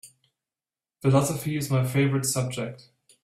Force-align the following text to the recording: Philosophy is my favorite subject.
Philosophy 1.03 1.57
is 1.57 1.69
my 1.69 1.85
favorite 1.85 2.25
subject. 2.25 2.89